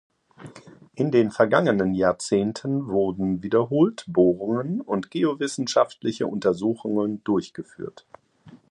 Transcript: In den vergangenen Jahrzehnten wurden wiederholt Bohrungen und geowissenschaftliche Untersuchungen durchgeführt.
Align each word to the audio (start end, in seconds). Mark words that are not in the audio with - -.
In 0.95 1.11
den 1.11 1.29
vergangenen 1.29 1.93
Jahrzehnten 1.93 2.87
wurden 2.87 3.43
wiederholt 3.43 4.03
Bohrungen 4.07 4.81
und 4.81 5.11
geowissenschaftliche 5.11 6.25
Untersuchungen 6.25 7.23
durchgeführt. 7.23 8.07